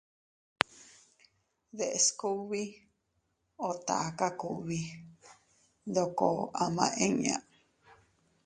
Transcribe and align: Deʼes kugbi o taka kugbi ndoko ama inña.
Deʼes 1.77 2.05
kugbi 2.19 2.63
o 3.67 3.69
taka 3.87 4.27
kugbi 4.39 4.79
ndoko 5.89 6.27
ama 6.63 6.85
inña. 7.05 7.37